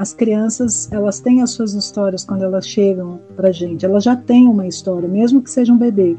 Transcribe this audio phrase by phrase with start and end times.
[0.00, 3.84] as crianças, elas têm as suas histórias quando elas chegam pra gente.
[3.84, 6.16] Elas já têm uma história, mesmo que seja um bebê.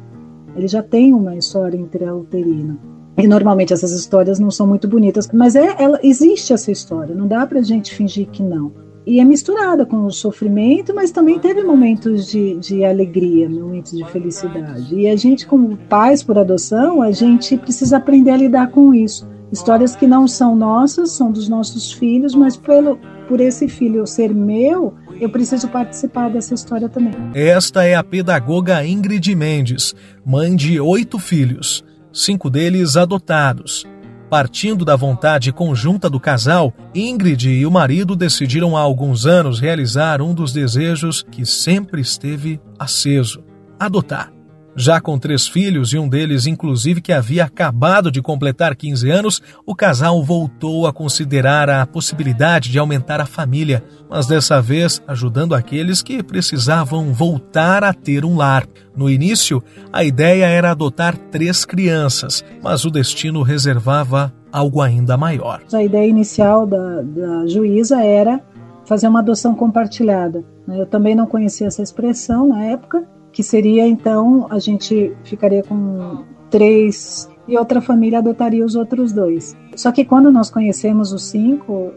[0.56, 2.78] Ele já tem uma história intrauterina.
[3.18, 7.28] E normalmente essas histórias não são muito bonitas, mas é, ela, existe essa história, não
[7.28, 8.72] dá pra gente fingir que não.
[9.06, 14.06] E é misturada com o sofrimento, mas também teve momentos de, de alegria, momentos de
[14.06, 14.94] felicidade.
[14.94, 19.28] E a gente, como pais por adoção, a gente precisa aprender a lidar com isso.
[19.52, 22.98] Histórias que não são nossas, são dos nossos filhos, mas pelo,
[23.28, 27.14] por esse filho ser meu, eu preciso participar dessa história também.
[27.34, 29.94] Esta é a pedagoga Ingrid Mendes,
[30.26, 31.84] mãe de oito filhos,
[32.14, 33.86] cinco deles adotados.
[34.32, 40.22] Partindo da vontade conjunta do casal, Ingrid e o marido decidiram há alguns anos realizar
[40.22, 43.44] um dos desejos que sempre esteve aceso:
[43.78, 44.32] adotar.
[44.76, 49.42] Já com três filhos e um deles, inclusive, que havia acabado de completar 15 anos,
[49.66, 55.54] o casal voltou a considerar a possibilidade de aumentar a família, mas dessa vez ajudando
[55.54, 58.66] aqueles que precisavam voltar a ter um lar.
[58.96, 65.62] No início, a ideia era adotar três crianças, mas o destino reservava algo ainda maior.
[65.74, 68.42] A ideia inicial da, da juíza era
[68.86, 70.44] fazer uma adoção compartilhada.
[70.68, 76.24] Eu também não conhecia essa expressão na época, que seria então a gente ficaria com
[76.50, 79.56] três e outra família adotaria os outros dois.
[79.76, 81.92] Só que quando nós conhecemos os cinco,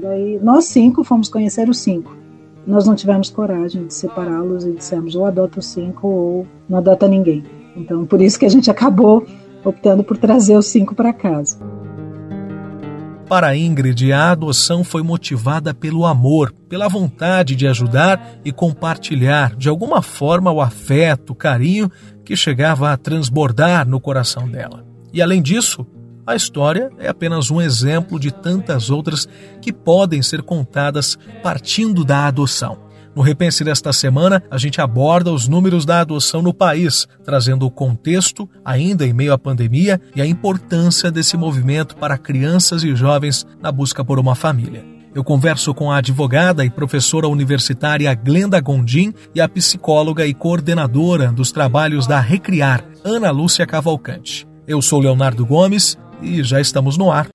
[0.00, 2.16] daí, nós cinco fomos conhecer os cinco.
[2.66, 7.08] Nós não tivemos coragem de separá-los e dissemos ou adota os cinco ou não adota
[7.08, 7.44] ninguém.
[7.76, 9.24] Então por isso que a gente acabou
[9.64, 11.58] optando por trazer os cinco para casa.
[13.28, 19.68] Para Ingrid, a adoção foi motivada pelo amor, pela vontade de ajudar e compartilhar de
[19.68, 21.90] alguma forma o afeto, o carinho
[22.24, 24.82] que chegava a transbordar no coração dela.
[25.12, 25.86] E além disso,
[26.26, 29.28] a história é apenas um exemplo de tantas outras
[29.60, 32.87] que podem ser contadas partindo da adoção.
[33.18, 37.70] No Repense desta semana, a gente aborda os números da adoção no país, trazendo o
[37.70, 43.44] contexto, ainda em meio à pandemia, e a importância desse movimento para crianças e jovens
[43.60, 44.84] na busca por uma família.
[45.12, 51.32] Eu converso com a advogada e professora universitária Glenda Gondim e a psicóloga e coordenadora
[51.32, 54.46] dos trabalhos da Recriar, Ana Lúcia Cavalcante.
[54.64, 57.26] Eu sou Leonardo Gomes e já estamos no ar.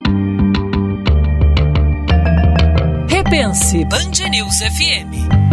[3.06, 5.43] Repense Band News FM.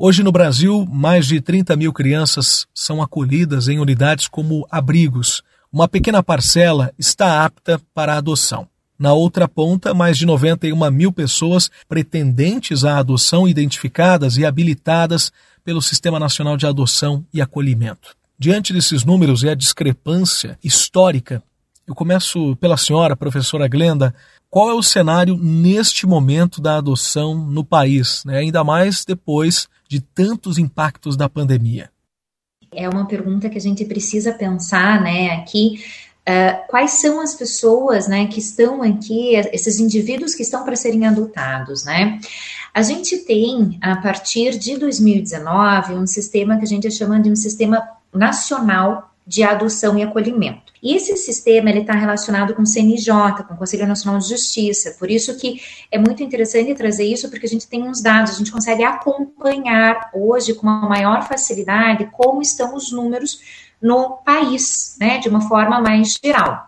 [0.00, 5.42] Hoje no Brasil, mais de 30 mil crianças são acolhidas em unidades como abrigos.
[5.72, 8.68] Uma pequena parcela está apta para adoção.
[8.96, 15.32] Na outra ponta, mais de 91 mil pessoas pretendentes à adoção identificadas e habilitadas
[15.64, 18.14] pelo Sistema Nacional de Adoção e Acolhimento.
[18.38, 21.42] Diante desses números e a discrepância histórica,
[21.88, 24.14] eu começo pela senhora, professora Glenda.
[24.48, 28.38] Qual é o cenário neste momento da adoção no país, né?
[28.38, 31.90] ainda mais depois de tantos impactos da pandemia?
[32.72, 35.82] É uma pergunta que a gente precisa pensar, né, aqui,
[36.28, 41.06] uh, quais são as pessoas, né, que estão aqui, esses indivíduos que estão para serem
[41.06, 42.20] adotados, né?
[42.74, 47.36] A gente tem, a partir de 2019, um sistema que a gente chama de um
[47.36, 47.82] sistema
[48.12, 50.72] nacional de adoção e acolhimento.
[50.82, 54.96] E esse sistema ele está relacionado com o CNJ, com o Conselho Nacional de Justiça.
[54.98, 55.60] Por isso que
[55.92, 60.10] é muito interessante trazer isso, porque a gente tem uns dados, a gente consegue acompanhar
[60.14, 63.40] hoje com uma maior facilidade como estão os números
[63.82, 66.66] no país, né, de uma forma mais geral.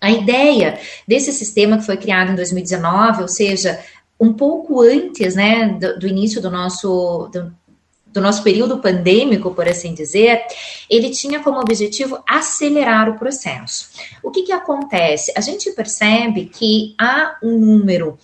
[0.00, 3.80] A ideia desse sistema que foi criado em 2019, ou seja,
[4.20, 7.52] um pouco antes, né, do, do início do nosso do,
[8.12, 10.42] do nosso período pandêmico, por assim dizer,
[10.88, 13.88] ele tinha como objetivo acelerar o processo.
[14.22, 15.32] O que, que acontece?
[15.36, 18.18] A gente percebe que há um número,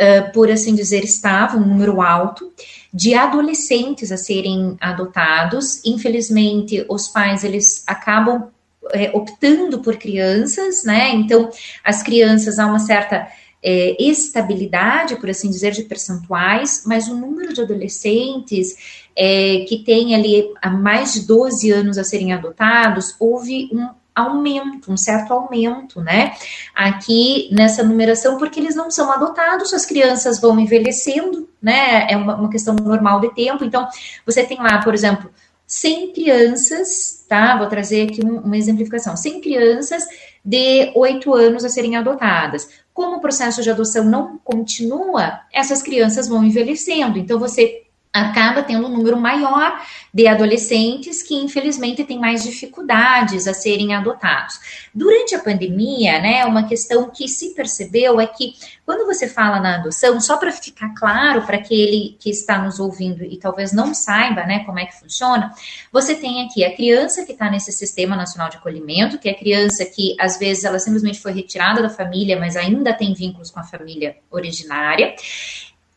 [0.00, 2.52] uh, por assim dizer, estável, um número alto,
[2.92, 5.80] de adolescentes a serem adotados.
[5.84, 8.48] Infelizmente, os pais eles acabam
[8.92, 11.10] é, optando por crianças, né?
[11.14, 11.50] Então,
[11.84, 13.28] as crianças há uma certa
[13.62, 20.14] é, estabilidade, por assim dizer, de percentuais, mas o número de adolescentes é, que tem
[20.14, 26.00] ali há mais de 12 anos a serem adotados, houve um aumento, um certo aumento,
[26.00, 26.34] né?
[26.74, 32.06] Aqui nessa numeração, porque eles não são adotados, as crianças vão envelhecendo, né?
[32.10, 33.64] É uma, uma questão normal de tempo.
[33.64, 33.88] Então,
[34.26, 35.30] você tem lá, por exemplo,
[35.66, 37.56] 100 crianças, tá?
[37.56, 40.04] Vou trazer aqui um, uma exemplificação: 100 crianças
[40.44, 42.68] de 8 anos a serem adotadas.
[42.92, 47.18] Como o processo de adoção não continua, essas crianças vão envelhecendo.
[47.18, 49.80] Então, você acaba tendo um número maior
[50.12, 54.58] de adolescentes que infelizmente têm mais dificuldades a serem adotados.
[54.92, 58.54] Durante a pandemia, né, uma questão que se percebeu é que
[58.84, 63.22] quando você fala na adoção, só para ficar claro para aquele que está nos ouvindo
[63.22, 65.54] e talvez não saiba, né, como é que funciona,
[65.92, 69.38] você tem aqui a criança que está nesse sistema nacional de acolhimento, que é a
[69.38, 73.60] criança que às vezes ela simplesmente foi retirada da família, mas ainda tem vínculos com
[73.60, 75.14] a família originária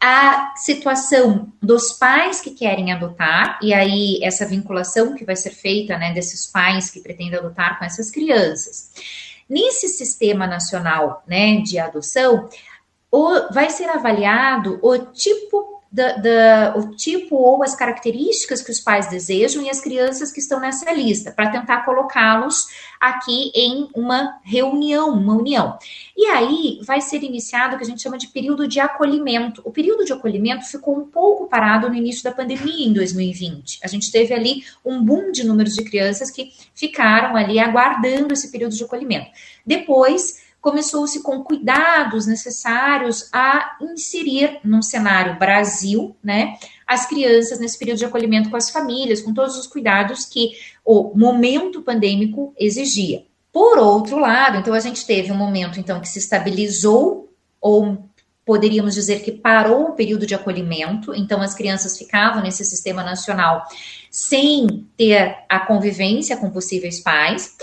[0.06, 5.98] a situação dos pais que querem adotar, e aí essa vinculação que vai ser feita,
[5.98, 8.92] né, desses pais que pretendem adotar com essas crianças.
[9.50, 12.50] Nesse sistema nacional, né, de adoção,
[13.10, 18.80] o, vai ser avaliado o tipo da, da, o tipo ou as características que os
[18.80, 22.66] pais desejam e as crianças que estão nessa lista, para tentar colocá-los
[23.00, 25.78] aqui em uma reunião, uma união.
[26.18, 29.62] E aí vai ser iniciado o que a gente chama de período de acolhimento.
[29.63, 33.80] O período de acolhimento ficou um pouco parado no início da pandemia, em 2020.
[33.84, 38.51] A gente teve ali um boom de números de crianças que ficaram ali aguardando esse
[38.51, 39.30] período de acolhimento.
[39.63, 46.57] Depois, começou-se com cuidados necessários a inserir num cenário Brasil, né,
[46.88, 50.51] as crianças nesse período de acolhimento com as famílias, com todos os cuidados que
[50.86, 53.25] o momento pandêmico exigia.
[53.51, 57.98] Por outro lado, então a gente teve um momento então que se estabilizou ou
[58.45, 63.66] poderíamos dizer que parou o período de acolhimento, então as crianças ficavam nesse sistema nacional
[64.09, 67.54] sem ter a convivência com possíveis pais.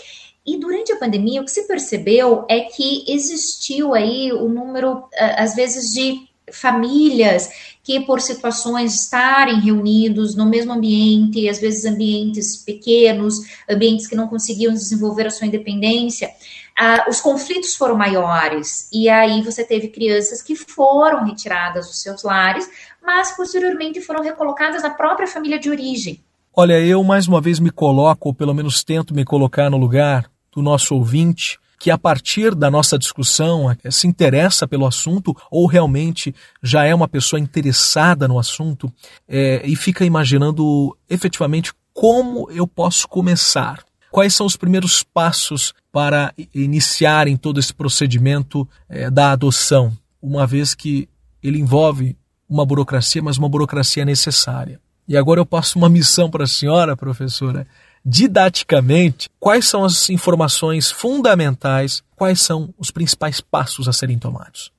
[0.47, 5.05] E durante a pandemia, o que se percebeu é que existiu aí o número,
[5.37, 7.51] às vezes, de famílias
[7.83, 14.29] que, por situações estarem reunidos no mesmo ambiente, às vezes ambientes pequenos, ambientes que não
[14.29, 18.89] conseguiam desenvolver a sua independência, uh, os conflitos foram maiores.
[18.93, 22.69] E aí você teve crianças que foram retiradas dos seus lares,
[23.03, 26.23] mas posteriormente foram recolocadas na própria família de origem.
[26.63, 30.31] Olha, eu mais uma vez me coloco, ou pelo menos tento me colocar no lugar
[30.55, 35.67] do nosso ouvinte que a partir da nossa discussão eh, se interessa pelo assunto ou
[35.67, 38.93] realmente já é uma pessoa interessada no assunto
[39.27, 43.83] é, e fica imaginando efetivamente como eu posso começar.
[44.11, 50.75] Quais são os primeiros passos para iniciarem todo esse procedimento é, da adoção, uma vez
[50.75, 51.09] que
[51.43, 54.79] ele envolve uma burocracia, mas uma burocracia necessária.
[55.11, 57.67] E agora eu passo uma missão para a senhora, professora,
[58.07, 64.71] didaticamente quais são as informações fundamentais, quais são os principais passos a serem tomados.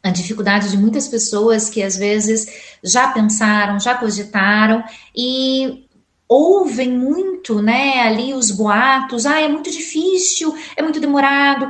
[0.00, 2.46] A dificuldade de muitas pessoas que às vezes
[2.84, 5.84] já pensaram, já cogitaram e
[6.28, 11.68] ouvem muito, né, ali os boatos, ah, é muito difícil, é muito demorado.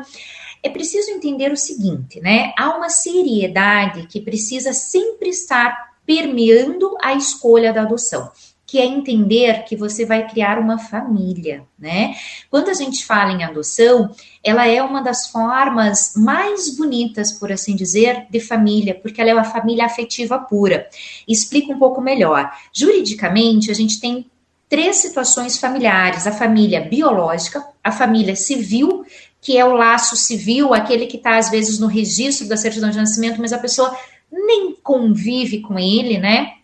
[0.63, 2.53] É preciso entender o seguinte, né?
[2.59, 8.33] Há uma seriedade que precisa sempre estar permeando a escolha da adoção
[8.67, 12.15] que é entender que você vai criar uma família, né?
[12.49, 14.15] Quando a gente fala em adoção,
[14.45, 19.35] ela é uma das formas mais bonitas, por assim dizer, de família, porque ela é
[19.35, 20.87] uma família afetiva pura.
[21.27, 22.49] Explico um pouco melhor.
[22.73, 24.31] Juridicamente, a gente tem
[24.69, 29.05] três situações familiares: a família biológica, a família civil,
[29.41, 32.99] que é o laço civil, aquele que está às vezes no registro da certidão de
[32.99, 33.93] nascimento, mas a pessoa
[34.31, 36.55] nem convive com ele, né?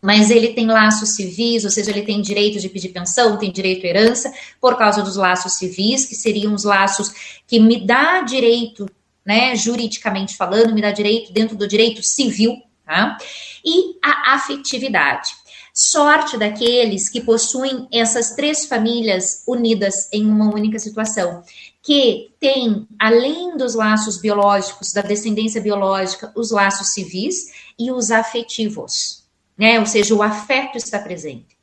[0.00, 3.84] mas ele tem laços civis, ou seja, ele tem direito de pedir pensão, tem direito
[3.84, 8.88] à herança, por causa dos laços civis, que seriam os laços que me dá direito,
[9.26, 13.18] né, juridicamente falando, me dá direito dentro do direito civil, tá?
[13.64, 15.30] E a afetividade.
[15.74, 21.42] Sorte daqueles que possuem essas três famílias unidas em uma única situação,
[21.88, 29.18] que tem, além dos laços biológicos, da descendência biológica, os laços civis e os afetivos
[29.58, 29.80] né?
[29.80, 31.58] Ou seja, o afeto está presente.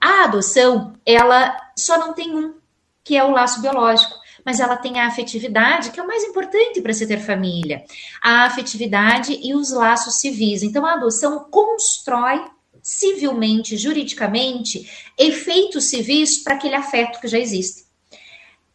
[0.00, 2.54] A adoção, ela só não tem um,
[3.04, 6.80] que é o laço biológico, mas ela tem a afetividade, que é o mais importante
[6.80, 7.84] para se ter família.
[8.20, 10.62] A afetividade e os laços civis.
[10.62, 12.44] Então, a adoção constrói
[12.82, 17.87] civilmente, juridicamente, efeitos civis para aquele afeto que já existe.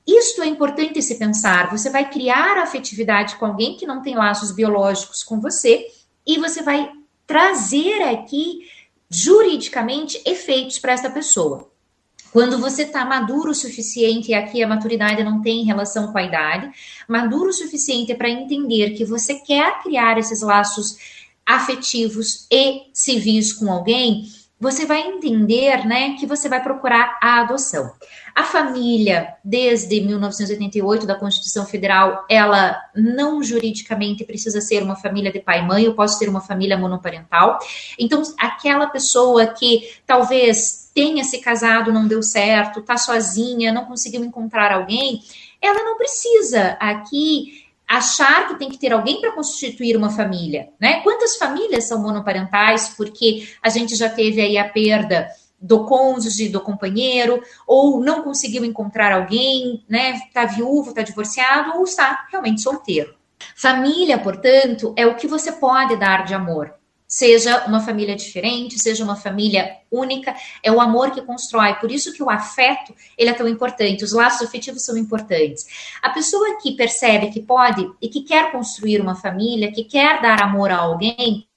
[0.06, 1.72] Isto é importante se pensar.
[1.72, 5.88] Você vai criar afetividade com alguém que não tem laços biológicos com você
[6.26, 6.92] e você vai
[7.26, 8.68] trazer aqui
[9.10, 11.72] juridicamente efeitos para essa pessoa.
[12.34, 16.24] Quando você está maduro o suficiente, e aqui a maturidade não tem relação com a
[16.24, 16.68] idade,
[17.08, 20.98] maduro o suficiente para entender que você quer criar esses laços
[21.46, 24.24] afetivos e civis com alguém,
[24.60, 27.92] você vai entender, né, que você vai procurar a adoção.
[28.36, 35.40] A família, desde 1988 da Constituição Federal, ela não juridicamente precisa ser uma família de
[35.40, 37.60] pai e mãe, eu posso ter uma família monoparental.
[37.98, 44.24] Então, aquela pessoa que talvez tenha se casado, não deu certo, está sozinha, não conseguiu
[44.24, 45.22] encontrar alguém,
[45.62, 51.02] ela não precisa aqui achar que tem que ter alguém para constituir uma família, né?
[51.02, 55.28] Quantas famílias são monoparentais porque a gente já teve aí a perda
[55.63, 60.22] do cônjuge, do companheiro, ou não conseguiu encontrar alguém, né?
[60.27, 63.15] Está viúvo, está divorciado, ou está realmente solteiro.
[63.55, 66.74] Família, portanto, é o que você pode dar de amor
[67.13, 71.75] seja uma família diferente, seja uma família única, é o amor que constrói.
[71.75, 75.63] Por isso que o afeto, ele é tão importante, os laços afetivos são importantes.
[76.01, 80.41] A pessoa que percebe que pode e que quer construir uma família, que quer dar
[80.41, 81.48] amor a alguém,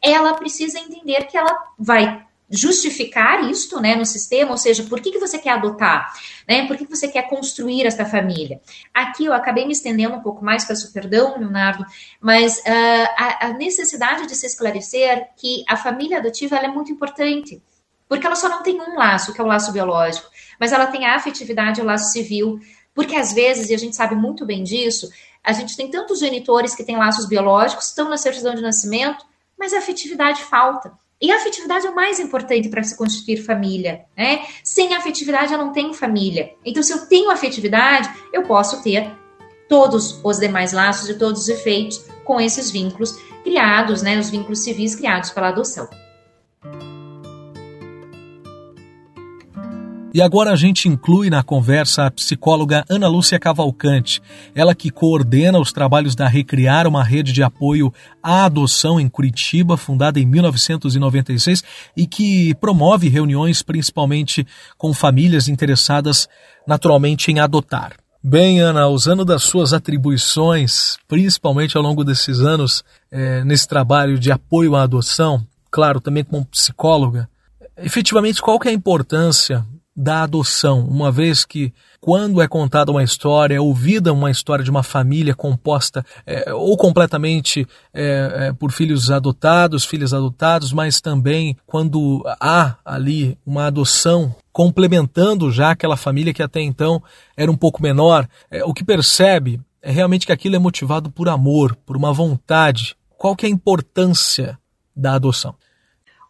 [0.00, 5.10] ela precisa entender que ela vai justificar isto né, no sistema, ou seja, por que,
[5.10, 6.12] que você quer adotar?
[6.48, 6.66] Né?
[6.66, 8.60] Por que, que você quer construir esta família?
[8.92, 11.84] Aqui eu acabei me estendendo um pouco mais, peço perdão, Leonardo,
[12.20, 17.62] mas uh, a, a, necessidade de se esclarecer que a família adotiva é muito importante,
[18.08, 20.28] porque ela só não tem um laço, que é o laço biológico,
[20.60, 22.60] mas ela tem a afetividade e o laço civil,
[22.94, 25.08] porque às vezes, e a gente sabe muito bem disso,
[25.42, 29.24] a gente tem tantos genitores que têm laços biológicos, estão na certidão de nascimento,
[29.58, 30.92] mas a afetividade falta.
[31.20, 34.44] E a afetividade é o mais importante para se constituir família, né?
[34.62, 36.52] Sem afetividade eu não tenho família.
[36.64, 39.10] Então, se eu tenho afetividade, eu posso ter
[39.68, 44.18] todos os demais laços e todos os efeitos com esses vínculos criados, né?
[44.18, 45.88] Os vínculos civis criados pela adoção.
[50.14, 54.22] E agora a gente inclui na conversa a psicóloga Ana Lúcia Cavalcante,
[54.54, 57.92] ela que coordena os trabalhos da Recriar, uma rede de apoio
[58.22, 61.64] à adoção em Curitiba, fundada em 1996
[61.96, 64.46] e que promove reuniões principalmente
[64.78, 66.28] com famílias interessadas
[66.64, 67.96] naturalmente em adotar.
[68.22, 74.30] Bem, Ana, usando das suas atribuições, principalmente ao longo desses anos, é, nesse trabalho de
[74.30, 77.28] apoio à adoção, claro, também como psicóloga,
[77.76, 79.66] efetivamente qual que é a importância
[79.96, 84.70] da adoção, uma vez que quando é contada uma história, é ouvida uma história de
[84.70, 91.56] uma família composta é, ou completamente é, é, por filhos adotados, filhos adotados, mas também
[91.64, 97.02] quando há ali uma adoção complementando já aquela família que até então
[97.36, 101.28] era um pouco menor, é, o que percebe é realmente que aquilo é motivado por
[101.28, 102.96] amor, por uma vontade.
[103.16, 104.58] Qual que é a importância
[104.96, 105.54] da adoção?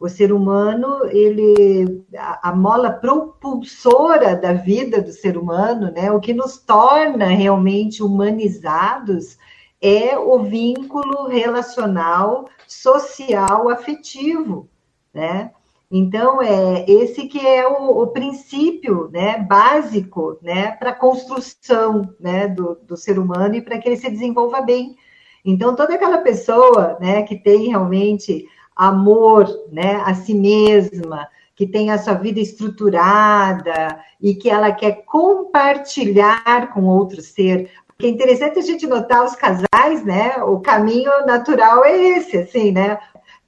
[0.04, 6.12] O ser humano, ele a, a, mola propulsora da vida do ser humano, né?
[6.12, 9.38] O que nos torna realmente humanizados
[9.80, 14.68] é o vínculo relacional, social, afetivo,
[15.14, 15.52] né?
[15.90, 22.46] Então é esse que é o, o princípio, né, básico, né, para a construção, né,
[22.46, 24.96] do, do ser humano e para que ele se desenvolva bem.
[25.42, 31.90] Então toda aquela pessoa, né, que tem realmente amor né, a si mesma, que tem
[31.90, 37.70] a sua vida estruturada e que ela quer compartilhar com outro ser.
[37.86, 40.42] Porque é interessante a gente notar os casais, né?
[40.42, 42.98] O caminho natural é esse, assim, né?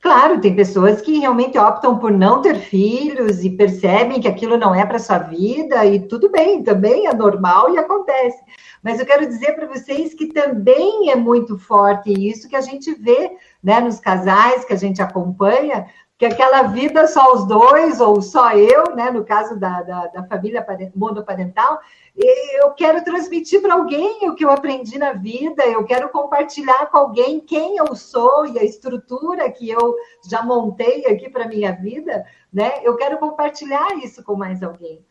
[0.00, 4.72] Claro, tem pessoas que realmente optam por não ter filhos e percebem que aquilo não
[4.72, 8.38] é para sua vida e tudo bem, também é normal e acontece.
[8.86, 12.94] Mas eu quero dizer para vocês que também é muito forte isso que a gente
[12.94, 18.22] vê né, nos casais que a gente acompanha, que aquela vida só os dois, ou
[18.22, 20.64] só eu, né, no caso da, da, da família
[20.94, 21.80] monoparental,
[22.16, 26.98] eu quero transmitir para alguém o que eu aprendi na vida, eu quero compartilhar com
[26.98, 29.96] alguém quem eu sou e a estrutura que eu
[30.30, 32.74] já montei aqui para minha vida, né?
[32.84, 35.04] Eu quero compartilhar isso com mais alguém.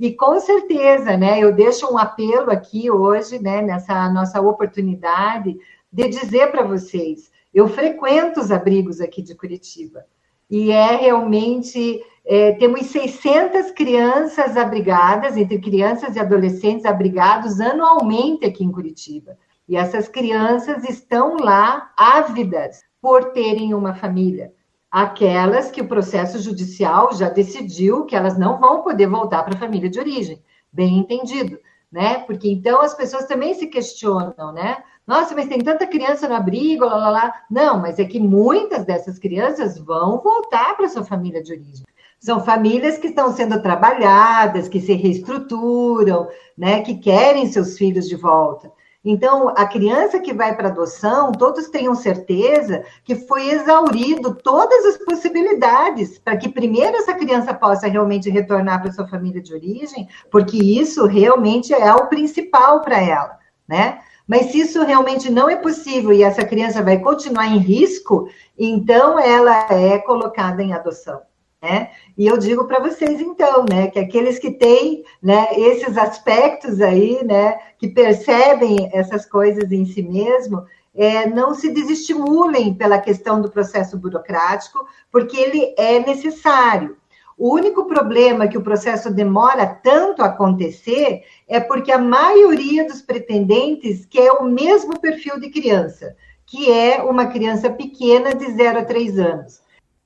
[0.00, 5.58] E com certeza, né, eu deixo um apelo aqui hoje, né, nessa nossa oportunidade,
[5.92, 10.06] de dizer para vocês: eu frequento os abrigos aqui de Curitiba,
[10.50, 12.02] e é realmente.
[12.22, 19.36] É, temos 600 crianças abrigadas, entre crianças e adolescentes abrigados anualmente aqui em Curitiba.
[19.66, 24.52] E essas crianças estão lá ávidas por terem uma família
[24.90, 29.58] aquelas que o processo judicial já decidiu que elas não vão poder voltar para a
[29.58, 30.42] família de origem.
[30.72, 31.58] Bem entendido,
[31.90, 32.18] né?
[32.20, 34.78] Porque então as pessoas também se questionam, né?
[35.06, 37.34] Nossa, mas tem tanta criança no abrigo, lá, lá, lá.
[37.50, 41.84] Não, mas é que muitas dessas crianças vão voltar para sua família de origem.
[42.18, 46.82] São famílias que estão sendo trabalhadas, que se reestruturam, né?
[46.82, 48.70] Que querem seus filhos de volta.
[49.02, 54.98] Então, a criança que vai para adoção, todos tenham certeza que foi exaurido todas as
[54.98, 60.58] possibilidades para que primeiro essa criança possa realmente retornar para sua família de origem, porque
[60.58, 64.00] isso realmente é o principal para ela, né?
[64.28, 69.18] Mas se isso realmente não é possível e essa criança vai continuar em risco, então
[69.18, 71.22] ela é colocada em adoção.
[71.62, 71.90] Né?
[72.16, 77.22] E eu digo para vocês então, né, que aqueles que têm, né, esses aspectos aí,
[77.22, 80.64] né, que percebem essas coisas em si mesmo,
[80.94, 86.96] é, não se desestimulem pela questão do processo burocrático, porque ele é necessário.
[87.36, 93.00] O único problema que o processo demora tanto a acontecer é porque a maioria dos
[93.00, 98.84] pretendentes quer o mesmo perfil de criança, que é uma criança pequena de 0 a
[98.84, 99.62] 3 anos.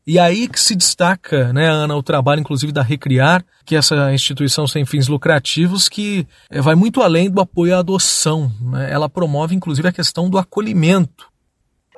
[0.07, 4.13] E aí que se destaca, né, Ana, o trabalho inclusive da Recriar, que é essa
[4.13, 8.53] instituição sem fins lucrativos que eh, vai muito além do apoio à adoção.
[8.61, 8.93] Né?
[8.93, 11.33] Ela promove inclusive a questão do acolhimento.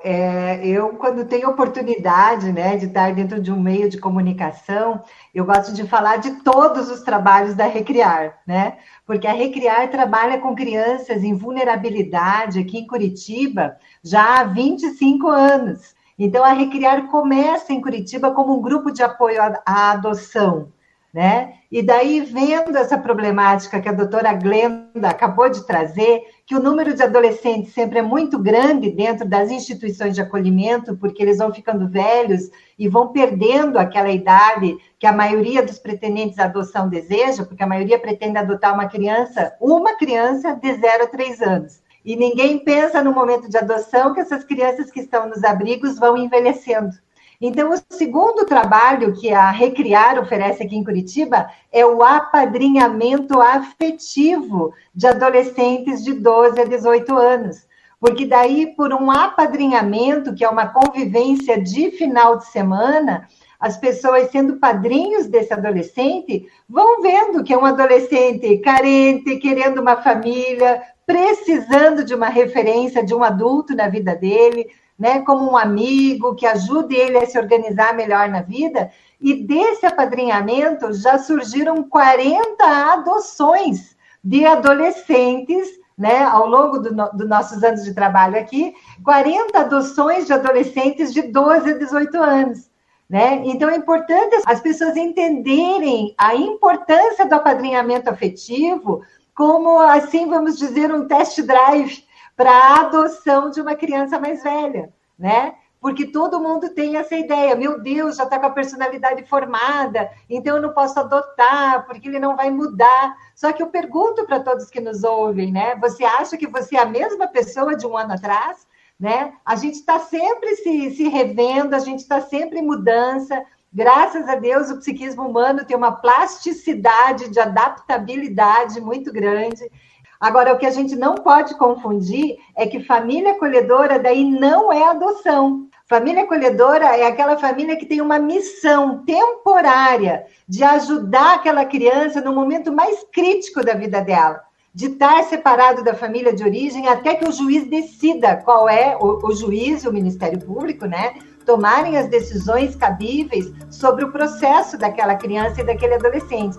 [0.05, 5.03] É, eu, quando tenho oportunidade né, de estar dentro de um meio de comunicação,
[5.35, 8.77] eu gosto de falar de todos os trabalhos da Recriar, né?
[9.05, 15.96] Porque a Recriar trabalha com crianças em vulnerabilidade aqui em Curitiba já há 25 anos.
[16.19, 20.73] Então, a Recriar começa em Curitiba como um grupo de apoio à, adoção,
[21.13, 21.55] né?
[21.71, 26.95] E daí, vendo essa problemática que a doutora Glenda acabou de trazer, que o número
[26.95, 31.87] de adolescentes sempre é muito grande dentro das instituições de acolhimento, porque eles vão ficando
[31.87, 37.63] velhos e vão perdendo aquela idade que a maioria dos pretendentes à adoção deseja, porque
[37.63, 41.86] a maioria pretende adotar uma criança, uma criança de 0 a 3 anos.
[42.07, 46.17] E ninguém pensa no momento de adoção que essas crianças que estão nos abrigos vão
[46.17, 46.93] envelhecendo.
[47.41, 54.73] Então, o segundo trabalho que a Recriar oferece aqui em Curitiba é o apadrinhamento afetivo
[54.95, 57.67] de adolescentes de 12 a 18 anos.
[57.99, 63.27] Porque daí, por um apadrinhamento, que é uma convivência de final de semana,
[63.59, 69.97] as pessoas sendo padrinhos desse adolescente vão vendo que é um adolescente carente, querendo uma
[69.97, 74.67] família, precisando de uma referência de um adulto na vida dele,
[74.99, 78.91] né, como um amigo que ajude ele a se organizar melhor na vida.
[79.21, 87.29] E desse apadrinhamento já surgiram 40 adoções de adolescentes, né, ao longo dos no, do
[87.29, 92.71] nossos anos de trabalho aqui, 40 adoções de adolescentes de 12 a 18 anos.
[93.09, 93.43] Né?
[93.45, 99.03] Então é importante as pessoas entenderem a importância do apadrinhamento afetivo
[99.37, 102.03] como, assim, vamos dizer, um test drive
[102.35, 105.55] para a adoção de uma criança mais velha, né?
[105.79, 110.57] Porque todo mundo tem essa ideia, meu Deus, já está com a personalidade formada, então
[110.57, 113.15] eu não posso adotar, porque ele não vai mudar.
[113.35, 115.77] Só que eu pergunto para todos que nos ouvem, né?
[115.77, 118.67] Você acha que você é a mesma pessoa de um ano atrás?
[118.99, 119.35] Né?
[119.45, 123.45] A gente está sempre se, se revendo, a gente está sempre em mudança,
[123.77, 129.71] Graças a Deus, o psiquismo humano tem uma plasticidade de adaptabilidade muito grande.
[130.19, 134.83] Agora, o que a gente não pode confundir é que família acolhedora daí não é
[134.83, 135.69] adoção.
[135.87, 142.33] Família acolhedora é aquela família que tem uma missão temporária de ajudar aquela criança no
[142.33, 147.29] momento mais crítico da vida dela, de estar separado da família de origem até que
[147.29, 151.15] o juiz decida qual é o, o juiz, o Ministério Público, né?
[151.47, 156.59] Tomarem as decisões cabíveis sobre o processo daquela criança e daquele adolescente.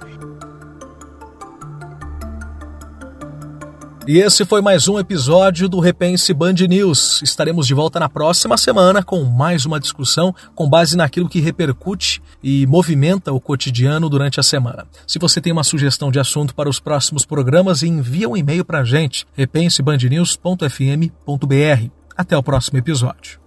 [4.07, 7.21] E esse foi mais um episódio do Repense Band News.
[7.21, 12.21] Estaremos de volta na próxima semana com mais uma discussão com base naquilo que repercute
[12.41, 14.87] e movimenta o cotidiano durante a semana.
[15.05, 18.79] Se você tem uma sugestão de assunto para os próximos programas, envia um e-mail para
[18.79, 21.89] a gente, repensebandnews.fm.br.
[22.15, 23.46] Até o próximo episódio.